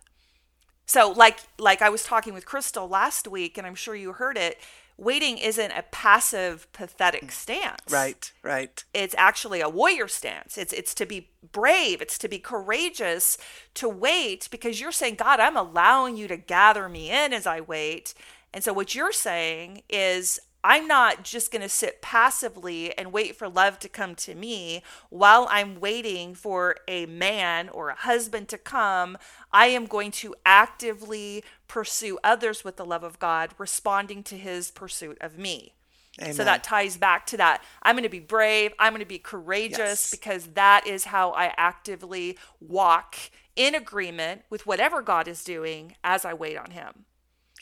So 0.86 1.10
like 1.10 1.38
like 1.58 1.80
I 1.80 1.88
was 1.88 2.04
talking 2.04 2.34
with 2.34 2.44
Crystal 2.44 2.88
last 2.88 3.26
week 3.26 3.56
and 3.56 3.66
I'm 3.66 3.74
sure 3.74 3.94
you 3.94 4.12
heard 4.12 4.36
it, 4.36 4.58
waiting 4.96 5.38
isn't 5.38 5.72
a 5.72 5.82
passive 5.90 6.70
pathetic 6.72 7.26
mm. 7.26 7.30
stance. 7.30 7.90
Right, 7.90 8.32
right. 8.42 8.84
It's 8.92 9.14
actually 9.18 9.60
a 9.60 9.68
warrior 9.68 10.08
stance. 10.08 10.56
It's 10.56 10.72
it's 10.72 10.94
to 10.94 11.06
be 11.06 11.30
brave, 11.52 12.00
it's 12.00 12.18
to 12.18 12.28
be 12.28 12.38
courageous 12.38 13.38
to 13.74 13.88
wait 13.88 14.48
because 14.50 14.80
you're 14.80 14.92
saying, 14.92 15.16
God, 15.16 15.40
I'm 15.40 15.56
allowing 15.56 16.16
you 16.16 16.28
to 16.28 16.36
gather 16.36 16.88
me 16.88 17.10
in 17.10 17.32
as 17.32 17.46
I 17.46 17.60
wait. 17.60 18.14
And 18.52 18.62
so 18.62 18.72
what 18.72 18.94
you're 18.94 19.12
saying 19.12 19.82
is 19.88 20.40
I'm 20.66 20.88
not 20.88 21.24
just 21.24 21.52
going 21.52 21.60
to 21.60 21.68
sit 21.68 22.00
passively 22.00 22.96
and 22.96 23.12
wait 23.12 23.36
for 23.36 23.50
love 23.50 23.78
to 23.80 23.88
come 23.88 24.14
to 24.16 24.34
me 24.34 24.82
while 25.10 25.46
I'm 25.50 25.78
waiting 25.78 26.34
for 26.34 26.76
a 26.88 27.04
man 27.04 27.68
or 27.68 27.90
a 27.90 27.94
husband 27.94 28.48
to 28.48 28.56
come. 28.56 29.18
I 29.52 29.66
am 29.66 29.84
going 29.84 30.10
to 30.12 30.34
actively 30.46 31.44
pursue 31.68 32.18
others 32.24 32.64
with 32.64 32.76
the 32.76 32.84
love 32.86 33.04
of 33.04 33.18
God, 33.18 33.50
responding 33.58 34.22
to 34.24 34.38
his 34.38 34.70
pursuit 34.70 35.18
of 35.20 35.36
me. 35.38 35.74
Amen. 36.18 36.32
So 36.32 36.44
that 36.44 36.64
ties 36.64 36.96
back 36.96 37.26
to 37.26 37.36
that. 37.36 37.62
I'm 37.82 37.94
going 37.94 38.04
to 38.04 38.08
be 38.08 38.20
brave. 38.20 38.72
I'm 38.78 38.92
going 38.92 39.00
to 39.00 39.06
be 39.06 39.18
courageous 39.18 39.78
yes. 39.78 40.10
because 40.10 40.46
that 40.54 40.86
is 40.86 41.06
how 41.06 41.32
I 41.32 41.52
actively 41.58 42.38
walk 42.60 43.16
in 43.54 43.74
agreement 43.74 44.42
with 44.48 44.66
whatever 44.66 45.02
God 45.02 45.28
is 45.28 45.44
doing 45.44 45.96
as 46.02 46.24
I 46.24 46.32
wait 46.32 46.56
on 46.56 46.70
him. 46.70 47.04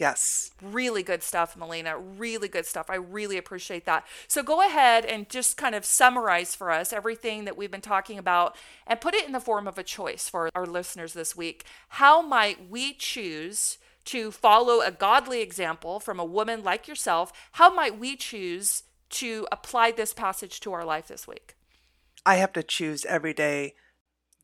Yes. 0.02 0.50
Really 0.60 1.04
good 1.04 1.22
stuff, 1.22 1.56
Melina. 1.56 1.96
Really 1.96 2.48
good 2.48 2.66
stuff. 2.66 2.90
I 2.90 2.96
really 2.96 3.38
appreciate 3.38 3.84
that. 3.84 4.04
So 4.26 4.42
go 4.42 4.60
ahead 4.60 5.04
and 5.04 5.30
just 5.30 5.56
kind 5.56 5.76
of 5.76 5.84
summarize 5.84 6.56
for 6.56 6.72
us 6.72 6.92
everything 6.92 7.44
that 7.44 7.56
we've 7.56 7.70
been 7.70 7.80
talking 7.80 8.18
about 8.18 8.56
and 8.84 9.00
put 9.00 9.14
it 9.14 9.24
in 9.24 9.30
the 9.30 9.38
form 9.38 9.68
of 9.68 9.78
a 9.78 9.84
choice 9.84 10.28
for 10.28 10.50
our 10.56 10.66
listeners 10.66 11.12
this 11.12 11.36
week. 11.36 11.64
How 11.90 12.20
might 12.20 12.68
we 12.68 12.94
choose 12.94 13.78
to 14.06 14.32
follow 14.32 14.80
a 14.80 14.90
godly 14.90 15.40
example 15.40 16.00
from 16.00 16.18
a 16.18 16.24
woman 16.24 16.64
like 16.64 16.88
yourself? 16.88 17.32
How 17.52 17.72
might 17.72 17.96
we 17.96 18.16
choose 18.16 18.82
to 19.10 19.46
apply 19.52 19.92
this 19.92 20.12
passage 20.12 20.58
to 20.62 20.72
our 20.72 20.84
life 20.84 21.06
this 21.06 21.28
week? 21.28 21.54
I 22.26 22.36
have 22.36 22.52
to 22.54 22.64
choose 22.64 23.04
every 23.04 23.34
day. 23.34 23.74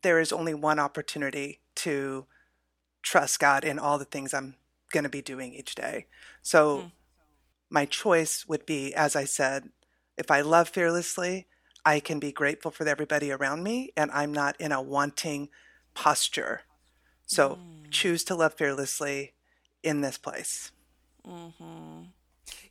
There 0.03 0.21
is 0.21 0.31
only 0.31 0.53
one 0.53 0.79
opportunity 0.79 1.59
to 1.75 2.27
trust 3.01 3.41
God 3.41 3.65
in 3.65 3.77
all 3.77 3.99
the 3.99 4.05
things 4.05 4.33
I'm 4.33 4.55
going 4.91 5.03
to 5.03 5.09
be 5.09 5.21
doing 5.21 5.53
each 5.53 5.75
day. 5.75 6.07
So 6.41 6.77
mm. 6.77 6.91
my 7.69 7.85
choice 7.85 8.45
would 8.47 8.65
be, 8.65 8.93
as 8.93 9.15
I 9.15 9.25
said, 9.25 9.69
if 10.17 10.29
I 10.31 10.41
love 10.41 10.69
fearlessly, 10.69 11.47
I 11.85 11.99
can 11.99 12.19
be 12.19 12.31
grateful 12.31 12.71
for 12.71 12.87
everybody 12.87 13.31
around 13.31 13.63
me 13.63 13.91
and 13.95 14.11
I'm 14.11 14.33
not 14.33 14.59
in 14.59 14.71
a 14.71 14.81
wanting 14.81 15.49
posture. 15.93 16.61
So 17.25 17.55
mm. 17.55 17.91
choose 17.91 18.23
to 18.25 18.35
love 18.35 18.53
fearlessly 18.53 19.33
in 19.83 20.01
this 20.01 20.17
place. 20.17 20.71
Mm-hmm. 21.27 22.03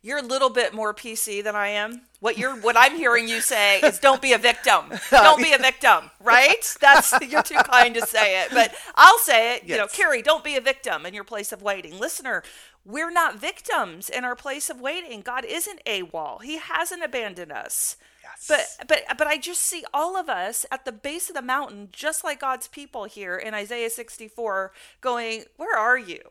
You're 0.01 0.19
a 0.19 0.23
little 0.23 0.49
bit 0.49 0.73
more 0.73 0.93
PC 0.93 1.43
than 1.43 1.55
I 1.55 1.69
am. 1.69 2.01
What 2.19 2.37
you're 2.37 2.55
what 2.55 2.75
I'm 2.77 2.95
hearing 2.95 3.27
you 3.27 3.41
say 3.41 3.79
is 3.79 3.99
don't 3.99 4.21
be 4.21 4.33
a 4.33 4.37
victim. 4.37 4.91
Don't 5.11 5.41
be 5.41 5.53
a 5.53 5.57
victim, 5.57 6.11
right? 6.21 6.75
That's 6.81 7.13
you're 7.21 7.43
too 7.43 7.55
kind 7.55 7.95
to 7.95 8.05
say 8.05 8.43
it, 8.43 8.49
but 8.51 8.73
I'll 8.95 9.19
say 9.19 9.55
it. 9.55 9.63
Yes. 9.63 9.69
You 9.69 9.77
know, 9.77 9.87
Carrie, 9.87 10.21
don't 10.21 10.43
be 10.43 10.55
a 10.55 10.61
victim 10.61 11.05
in 11.05 11.13
your 11.13 11.23
place 11.23 11.51
of 11.51 11.61
waiting. 11.61 11.97
Listener, 11.97 12.43
we're 12.85 13.11
not 13.11 13.39
victims 13.39 14.09
in 14.09 14.25
our 14.25 14.35
place 14.35 14.69
of 14.69 14.81
waiting. 14.81 15.21
God 15.21 15.45
isn't 15.45 15.81
a 15.85 16.03
wall. 16.03 16.39
He 16.39 16.57
hasn't 16.57 17.03
abandoned 17.03 17.51
us. 17.51 17.97
Yes. 18.23 18.45
But 18.77 18.87
but 18.87 19.17
but 19.17 19.27
I 19.27 19.37
just 19.37 19.61
see 19.61 19.83
all 19.93 20.17
of 20.17 20.29
us 20.29 20.65
at 20.71 20.85
the 20.85 20.91
base 20.91 21.29
of 21.29 21.35
the 21.35 21.41
mountain, 21.41 21.89
just 21.91 22.23
like 22.23 22.39
God's 22.39 22.67
people 22.67 23.05
here 23.05 23.37
in 23.37 23.53
Isaiah 23.53 23.89
64, 23.89 24.71
going, 25.01 25.43
Where 25.57 25.77
are 25.77 25.97
you? 25.97 26.21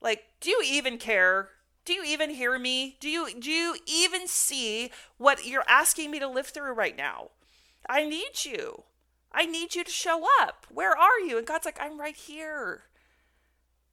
Like, 0.00 0.24
do 0.40 0.50
you 0.50 0.62
even 0.64 0.98
care? 0.98 1.48
Do 1.84 1.92
you 1.92 2.04
even 2.04 2.30
hear 2.30 2.58
me? 2.58 2.96
Do 2.98 3.10
you 3.10 3.28
do 3.38 3.50
you 3.50 3.76
even 3.86 4.26
see 4.26 4.90
what 5.18 5.46
you're 5.46 5.64
asking 5.68 6.10
me 6.10 6.18
to 6.18 6.28
live 6.28 6.46
through 6.46 6.72
right 6.72 6.96
now? 6.96 7.30
I 7.88 8.06
need 8.06 8.44
you. 8.44 8.84
I 9.32 9.44
need 9.46 9.74
you 9.74 9.84
to 9.84 9.90
show 9.90 10.26
up. 10.40 10.66
Where 10.70 10.96
are 10.96 11.20
you? 11.20 11.36
And 11.36 11.46
God's 11.46 11.66
like, 11.66 11.78
I'm 11.80 12.00
right 12.00 12.16
here. 12.16 12.84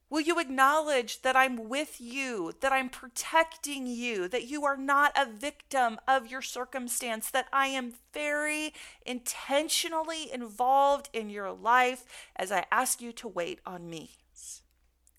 Will 0.09 0.21
you 0.21 0.39
acknowledge 0.39 1.21
that 1.21 1.37
I'm 1.37 1.69
with 1.69 2.01
you, 2.01 2.51
that 2.59 2.73
I'm 2.73 2.89
protecting 2.89 3.87
you, 3.87 4.27
that 4.27 4.47
you 4.47 4.65
are 4.65 4.75
not 4.75 5.13
a 5.15 5.25
victim 5.25 5.99
of 6.05 6.29
your 6.29 6.41
circumstance, 6.41 7.31
that 7.31 7.47
I 7.53 7.67
am 7.67 7.93
very 8.13 8.73
intentionally 9.05 10.31
involved 10.31 11.09
in 11.13 11.29
your 11.29 11.53
life 11.53 12.03
as 12.35 12.51
I 12.51 12.65
ask 12.71 13.01
you 13.01 13.13
to 13.13 13.27
wait 13.27 13.59
on 13.65 13.89
me? 13.89 14.11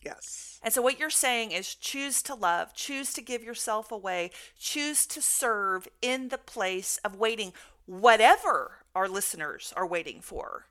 Yes. 0.04 0.60
And 0.62 0.72
so, 0.72 0.82
what 0.82 0.98
you're 0.98 1.10
saying 1.10 1.52
is 1.52 1.74
choose 1.74 2.22
to 2.22 2.34
love, 2.34 2.74
choose 2.74 3.12
to 3.14 3.22
give 3.22 3.42
yourself 3.42 3.90
away, 3.90 4.30
choose 4.58 5.06
to 5.06 5.22
serve 5.22 5.88
in 6.00 6.28
the 6.28 6.38
place 6.38 6.98
of 7.04 7.16
waiting, 7.16 7.52
whatever 7.86 8.78
our 8.94 9.08
listeners 9.08 9.72
are 9.76 9.86
waiting 9.86 10.20
for. 10.20 10.66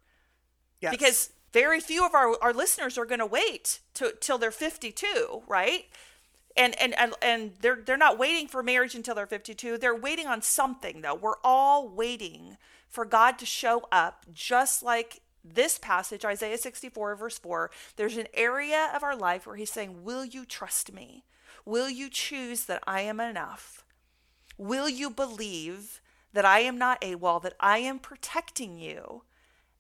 Yes. 0.80 0.92
Because 0.92 1.34
very 1.54 1.80
few 1.80 2.06
of 2.06 2.14
our, 2.14 2.36
our 2.42 2.54
listeners 2.54 2.98
are 2.98 3.06
going 3.06 3.20
to 3.20 3.26
wait 3.26 3.80
to, 3.96 4.14
till 4.20 4.38
they're 4.38 4.52
52, 4.52 5.44
right? 5.48 5.86
And, 6.58 6.80
and 6.82 6.94
and 7.00 7.14
and 7.22 7.54
they're 7.62 7.80
they're 7.86 7.96
not 7.96 8.20
waiting 8.20 8.50
for 8.50 8.62
marriage 8.62 8.94
until 8.94 9.16
they're 9.16 9.26
52. 9.26 9.78
They're 9.78 9.96
waiting 9.96 10.28
on 10.28 10.42
something 10.42 11.02
though. 11.02 11.16
We're 11.16 11.40
all 11.46 11.88
waiting 11.88 12.58
for 12.90 13.06
God 13.06 13.40
to 13.40 13.46
show 13.46 13.88
up 13.90 14.26
just 14.34 14.84
like 14.84 15.22
this 15.44 15.78
passage, 15.78 16.24
Isaiah 16.24 16.58
64, 16.58 17.16
verse 17.16 17.40
4, 17.40 17.72
there's 17.96 18.18
an 18.18 18.28
area 18.34 18.92
of 18.96 19.04
our 19.04 19.16
life 19.16 19.46
where 19.46 19.56
he's 19.56 19.72
saying, 19.72 20.04
Will 20.04 20.26
you 20.26 20.46
trust 20.46 20.94
me? 20.94 21.24
Will 21.66 21.90
you 21.90 22.10
choose 22.10 22.66
that 22.66 22.84
I 22.86 23.02
am 23.02 23.20
enough? 23.20 23.84
Will 24.58 24.90
you 24.90 25.10
believe 25.10 26.02
that 26.34 26.46
I 26.46 26.60
am 26.60 26.78
not 26.78 27.02
AWOL, 27.02 27.42
that 27.44 27.56
I 27.60 27.80
am 27.80 28.00
protecting 28.00 28.78
you? 28.78 29.24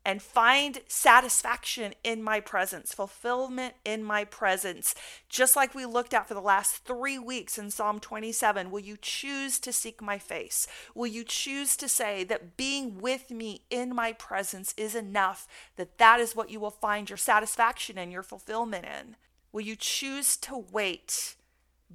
And 0.03 0.21
find 0.21 0.81
satisfaction 0.87 1.93
in 2.03 2.23
my 2.23 2.39
presence, 2.39 2.93
fulfillment 2.93 3.75
in 3.85 4.03
my 4.03 4.23
presence. 4.23 4.95
Just 5.29 5.55
like 5.55 5.75
we 5.75 5.85
looked 5.85 6.13
at 6.13 6.27
for 6.27 6.33
the 6.33 6.41
last 6.41 6.83
three 6.85 7.19
weeks 7.19 7.57
in 7.57 7.69
Psalm 7.69 7.99
27, 7.99 8.71
will 8.71 8.79
you 8.79 8.97
choose 8.99 9.59
to 9.59 9.71
seek 9.71 10.01
my 10.01 10.17
face? 10.17 10.67
Will 10.95 11.07
you 11.07 11.23
choose 11.23 11.75
to 11.77 11.87
say 11.87 12.23
that 12.23 12.57
being 12.57 12.99
with 12.99 13.29
me 13.29 13.61
in 13.69 13.93
my 13.93 14.11
presence 14.13 14.73
is 14.75 14.95
enough, 14.95 15.47
that 15.75 15.97
that 15.99 16.19
is 16.19 16.35
what 16.35 16.49
you 16.49 16.59
will 16.59 16.71
find 16.71 17.09
your 17.09 17.17
satisfaction 17.17 17.97
and 17.97 18.11
your 18.11 18.23
fulfillment 18.23 18.85
in? 18.85 19.15
Will 19.51 19.61
you 19.61 19.75
choose 19.75 20.35
to 20.37 20.65
wait, 20.71 21.35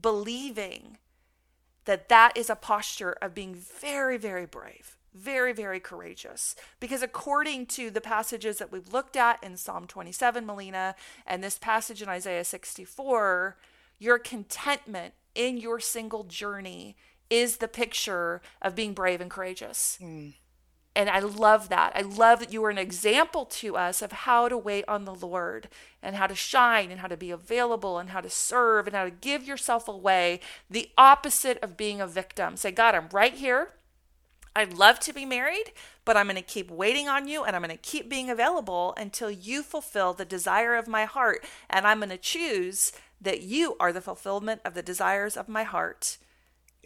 believing 0.00 0.98
that 1.86 2.08
that 2.08 2.36
is 2.36 2.50
a 2.50 2.56
posture 2.56 3.16
of 3.22 3.34
being 3.34 3.54
very, 3.54 4.16
very 4.16 4.46
brave? 4.46 4.96
Very, 5.16 5.52
very 5.52 5.80
courageous. 5.80 6.54
Because 6.80 7.02
according 7.02 7.66
to 7.66 7.90
the 7.90 8.00
passages 8.00 8.58
that 8.58 8.70
we've 8.70 8.92
looked 8.92 9.16
at 9.16 9.42
in 9.42 9.56
Psalm 9.56 9.86
27, 9.86 10.44
Melina, 10.44 10.94
and 11.26 11.42
this 11.42 11.58
passage 11.58 12.02
in 12.02 12.08
Isaiah 12.08 12.44
64, 12.44 13.56
your 13.98 14.18
contentment 14.18 15.14
in 15.34 15.56
your 15.58 15.80
single 15.80 16.24
journey 16.24 16.96
is 17.30 17.56
the 17.56 17.68
picture 17.68 18.40
of 18.62 18.74
being 18.74 18.94
brave 18.94 19.20
and 19.20 19.30
courageous. 19.30 19.98
Mm. 20.00 20.34
And 20.96 21.10
I 21.10 21.18
love 21.18 21.68
that. 21.68 21.92
I 21.94 22.00
love 22.00 22.40
that 22.40 22.54
you 22.54 22.64
are 22.64 22.70
an 22.70 22.78
example 22.78 23.44
to 23.44 23.76
us 23.76 24.00
of 24.00 24.12
how 24.12 24.48
to 24.48 24.56
wait 24.56 24.86
on 24.88 25.04
the 25.04 25.14
Lord 25.14 25.68
and 26.02 26.16
how 26.16 26.26
to 26.26 26.34
shine 26.34 26.90
and 26.90 27.00
how 27.00 27.06
to 27.06 27.18
be 27.18 27.30
available 27.30 27.98
and 27.98 28.10
how 28.10 28.22
to 28.22 28.30
serve 28.30 28.86
and 28.86 28.96
how 28.96 29.04
to 29.04 29.10
give 29.10 29.46
yourself 29.46 29.88
away. 29.88 30.40
The 30.70 30.88
opposite 30.96 31.58
of 31.62 31.76
being 31.76 32.00
a 32.00 32.06
victim. 32.06 32.56
Say, 32.56 32.70
God, 32.70 32.94
I'm 32.94 33.10
right 33.12 33.34
here. 33.34 33.74
I'd 34.56 34.72
love 34.72 34.98
to 35.00 35.12
be 35.12 35.26
married, 35.26 35.72
but 36.06 36.16
I'm 36.16 36.24
going 36.24 36.36
to 36.36 36.42
keep 36.42 36.70
waiting 36.70 37.08
on 37.08 37.28
you 37.28 37.44
and 37.44 37.54
I'm 37.54 37.60
going 37.60 37.76
to 37.76 37.82
keep 37.82 38.08
being 38.08 38.30
available 38.30 38.94
until 38.96 39.30
you 39.30 39.62
fulfill 39.62 40.14
the 40.14 40.24
desire 40.24 40.74
of 40.76 40.88
my 40.88 41.04
heart. 41.04 41.44
And 41.68 41.86
I'm 41.86 41.98
going 41.98 42.08
to 42.08 42.16
choose 42.16 42.92
that 43.20 43.42
you 43.42 43.76
are 43.78 43.92
the 43.92 44.00
fulfillment 44.00 44.62
of 44.64 44.72
the 44.72 44.82
desires 44.82 45.36
of 45.36 45.46
my 45.46 45.62
heart 45.62 46.16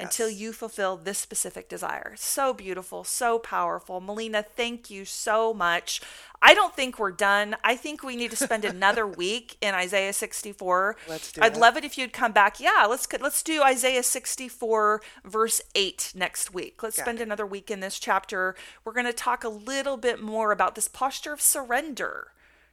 yes. 0.00 0.06
until 0.06 0.28
you 0.28 0.52
fulfill 0.52 0.96
this 0.96 1.18
specific 1.18 1.68
desire. 1.68 2.14
So 2.16 2.52
beautiful, 2.52 3.04
so 3.04 3.38
powerful. 3.38 4.00
Melina, 4.00 4.42
thank 4.42 4.90
you 4.90 5.04
so 5.04 5.52
much. 5.54 6.00
I 6.42 6.54
don't 6.54 6.74
think 6.74 6.98
we're 6.98 7.10
done. 7.10 7.56
I 7.62 7.76
think 7.76 8.02
we 8.02 8.16
need 8.16 8.30
to 8.30 8.36
spend 8.36 8.64
another 8.64 9.06
week 9.06 9.56
in 9.60 9.74
Isaiah 9.74 10.12
64. 10.12 10.96
Let's 11.08 11.32
do 11.32 11.42
I'd 11.42 11.56
love 11.56 11.76
it 11.76 11.84
if 11.84 11.98
you'd 11.98 12.12
come 12.12 12.32
back. 12.32 12.58
Yeah, 12.58 12.86
let's 12.88 13.06
let's 13.20 13.42
do 13.42 13.62
Isaiah 13.62 14.02
64 14.02 15.02
verse 15.24 15.60
8 15.74 16.12
next 16.14 16.54
week. 16.54 16.82
Let's 16.82 16.96
Got 16.96 17.04
spend 17.04 17.20
it. 17.20 17.24
another 17.24 17.46
week 17.46 17.70
in 17.70 17.80
this 17.80 17.98
chapter. 17.98 18.54
We're 18.84 18.92
going 18.92 19.06
to 19.06 19.12
talk 19.12 19.44
a 19.44 19.48
little 19.48 19.96
bit 19.96 20.22
more 20.22 20.52
about 20.52 20.74
this 20.74 20.88
posture 20.88 21.32
of 21.32 21.40
surrender. 21.40 22.28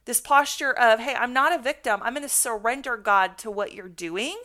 This 0.06 0.20
posture 0.22 0.72
of, 0.72 1.00
hey, 1.00 1.14
I'm 1.14 1.34
not 1.34 1.54
a 1.54 1.62
victim. 1.62 2.00
I'm 2.02 2.14
going 2.14 2.22
to 2.22 2.30
surrender 2.30 2.96
God 2.96 3.36
to 3.38 3.50
what 3.50 3.74
you're 3.74 3.88
doing 3.88 4.38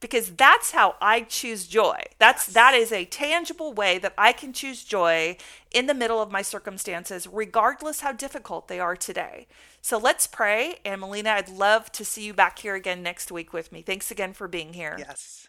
because 0.00 0.32
that's 0.32 0.72
how 0.72 0.96
I 1.00 1.22
choose 1.22 1.66
joy. 1.66 2.02
That's 2.18 2.48
yes. 2.48 2.54
that 2.54 2.74
is 2.74 2.92
a 2.92 3.04
tangible 3.06 3.72
way 3.72 3.98
that 3.98 4.14
I 4.18 4.32
can 4.32 4.52
choose 4.52 4.84
joy 4.84 5.36
in 5.70 5.86
the 5.86 5.94
middle 5.94 6.20
of 6.20 6.30
my 6.30 6.42
circumstances 6.42 7.26
regardless 7.26 8.00
how 8.00 8.12
difficult 8.12 8.68
they 8.68 8.78
are 8.78 8.96
today. 8.96 9.46
So 9.80 9.98
let's 9.98 10.26
pray 10.26 10.76
and 10.84 11.00
Melina, 11.00 11.30
I'd 11.30 11.48
love 11.48 11.90
to 11.92 12.04
see 12.04 12.24
you 12.24 12.34
back 12.34 12.58
here 12.58 12.74
again 12.74 13.02
next 13.02 13.32
week 13.32 13.52
with 13.52 13.72
me. 13.72 13.82
Thanks 13.82 14.10
again 14.10 14.32
for 14.32 14.48
being 14.48 14.74
here. 14.74 14.96
Yes. 14.98 15.48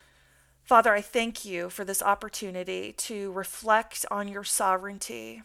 Father, 0.64 0.94
I 0.94 1.02
thank 1.02 1.46
you 1.46 1.70
for 1.70 1.86
this 1.86 2.02
opportunity 2.02 2.92
to 2.92 3.32
reflect 3.32 4.06
on 4.12 4.28
your 4.28 4.44
sovereignty, 4.44 5.44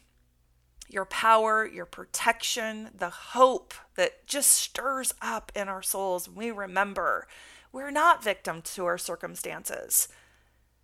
your 0.88 1.04
power, 1.04 1.64
your 1.64 1.86
protection, 1.86 2.90
the 2.92 3.08
hope 3.08 3.72
that 3.94 4.26
just 4.26 4.50
stirs 4.50 5.14
up 5.22 5.52
in 5.54 5.68
our 5.68 5.80
souls 5.80 6.28
when 6.28 6.36
we 6.36 6.50
remember 6.50 7.28
we're 7.72 7.90
not 7.90 8.22
victim 8.22 8.62
to 8.62 8.84
our 8.86 8.98
circumstances. 8.98 10.08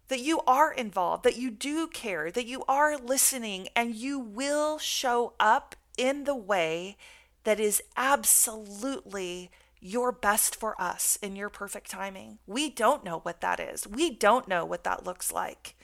that 0.09 0.21
you 0.21 0.41
are 0.47 0.73
involved, 0.73 1.23
that 1.25 1.37
you 1.37 1.51
do 1.51 1.87
care, 1.87 2.31
that 2.31 2.47
you 2.47 2.65
are 2.67 2.97
listening, 2.97 3.69
and 3.77 3.95
you 3.95 4.19
will 4.19 4.79
show 4.79 5.35
up 5.39 5.77
in 5.97 6.25
the 6.25 6.35
way 6.35 6.97
that 7.45 7.61
is 7.61 7.83
absolutely 7.97 9.51
your 9.81 10.11
best 10.11 10.57
for 10.57 10.81
us 10.81 11.19
in 11.23 11.37
your 11.37 11.49
perfect 11.49 11.91
timing. 11.91 12.39
We 12.47 12.69
don't 12.71 13.05
know 13.05 13.21
what 13.21 13.41
that 13.43 13.61
is. 13.61 13.87
We 13.87 14.11
don't 14.11 14.49
know 14.49 14.65
what 14.65 14.85
that 14.85 15.05
looks 15.05 15.33
like. 15.33 15.77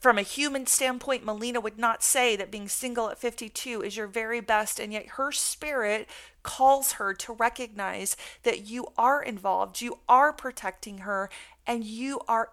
From 0.00 0.16
a 0.16 0.22
human 0.22 0.66
standpoint, 0.66 1.24
Melina 1.24 1.60
would 1.60 1.78
not 1.78 2.02
say 2.02 2.36
that 2.36 2.50
being 2.50 2.68
single 2.68 3.10
at 3.10 3.18
52 3.18 3.82
is 3.82 3.96
your 3.96 4.06
very 4.06 4.40
best, 4.40 4.78
and 4.78 4.92
yet 4.92 5.06
her 5.10 5.32
spirit 5.32 6.08
calls 6.42 6.92
her 6.92 7.12
to 7.14 7.32
recognize 7.32 8.16
that 8.44 8.66
you 8.66 8.86
are 8.96 9.22
involved, 9.22 9.80
you 9.80 9.98
are 10.08 10.32
protecting 10.32 10.98
her, 10.98 11.28
and 11.66 11.84
you 11.84 12.20
are 12.28 12.50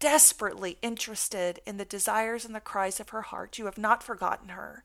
desperately 0.00 0.78
interested 0.82 1.60
in 1.66 1.76
the 1.76 1.84
desires 1.84 2.44
and 2.44 2.54
the 2.54 2.60
cries 2.60 3.00
of 3.00 3.10
her 3.10 3.22
heart. 3.22 3.58
You 3.58 3.66
have 3.66 3.78
not 3.78 4.02
forgotten 4.02 4.50
her. 4.50 4.84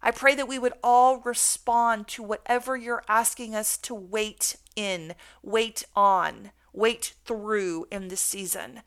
I 0.00 0.12
pray 0.12 0.36
that 0.36 0.48
we 0.48 0.60
would 0.60 0.74
all 0.82 1.18
respond 1.18 2.06
to 2.08 2.22
whatever 2.22 2.76
you're 2.76 3.02
asking 3.08 3.54
us 3.56 3.76
to 3.78 3.94
wait 3.94 4.56
in, 4.76 5.14
wait 5.42 5.84
on, 5.96 6.52
wait 6.72 7.14
through 7.24 7.86
in 7.90 8.08
this 8.08 8.20
season. 8.20 8.82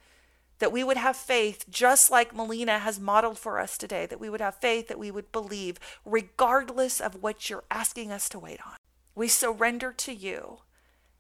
That 0.62 0.72
we 0.72 0.84
would 0.84 0.98
have 0.98 1.16
faith, 1.18 1.66
just 1.70 2.12
like 2.12 2.36
Melina 2.36 2.78
has 2.80 3.00
modeled 3.00 3.40
for 3.40 3.60
us 3.60 3.78
today, 3.80 4.06
that 4.06 4.20
we 4.20 4.30
would 4.30 4.42
have 4.42 4.56
faith, 4.56 4.88
that 4.90 5.00
we 5.00 5.10
would 5.10 5.32
believe, 5.32 5.80
regardless 6.06 7.02
of 7.02 7.24
what 7.24 7.50
you're 7.50 7.64
asking 7.72 8.12
us 8.12 8.30
to 8.30 8.38
wait 8.38 8.60
on. 8.66 8.76
We 9.16 9.28
surrender 9.28 9.92
to 9.92 10.14
you. 10.14 10.60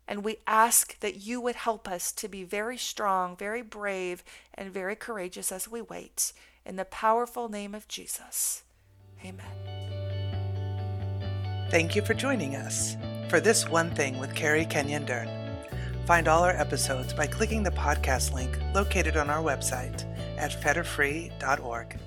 And 0.07 0.23
we 0.23 0.37
ask 0.45 0.99
that 0.99 1.21
you 1.21 1.41
would 1.41 1.55
help 1.55 1.87
us 1.87 2.11
to 2.11 2.27
be 2.27 2.43
very 2.43 2.77
strong, 2.77 3.35
very 3.35 3.61
brave, 3.63 4.23
and 4.53 4.71
very 4.71 4.95
courageous 4.95 5.51
as 5.51 5.67
we 5.67 5.81
wait. 5.81 6.33
In 6.65 6.75
the 6.75 6.85
powerful 6.85 7.49
name 7.49 7.73
of 7.73 7.87
Jesus. 7.87 8.63
Amen. 9.25 9.45
Thank 11.71 11.95
you 11.95 12.03
for 12.03 12.13
joining 12.13 12.55
us 12.55 12.95
for 13.29 13.39
This 13.39 13.67
One 13.67 13.89
Thing 13.95 14.19
with 14.19 14.35
Carrie 14.35 14.65
Kenyon 14.65 15.05
Dern. 15.05 15.40
Find 16.05 16.27
all 16.27 16.43
our 16.43 16.55
episodes 16.55 17.13
by 17.13 17.27
clicking 17.27 17.63
the 17.63 17.71
podcast 17.71 18.33
link 18.33 18.59
located 18.73 19.17
on 19.17 19.29
our 19.29 19.43
website 19.43 20.05
at 20.37 20.51
fetterfree.org. 20.51 21.99